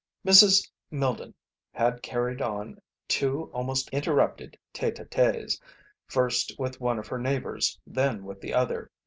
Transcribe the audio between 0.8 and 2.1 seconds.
Milden had